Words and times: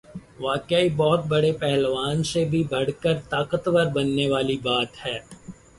ہ 0.07 0.17
واقعی 0.41 0.87
بہت 0.97 1.21
بڑے 1.29 1.51
پہلوان 1.61 2.23
سے 2.31 2.43
بھی 2.51 2.63
بڑھ 2.71 2.91
کر 3.01 3.15
طاقت 3.29 3.63
ور 3.73 3.87
بننے 3.95 4.25
والی 4.31 4.57
بات 4.63 4.91
ہے۔ 5.05 5.17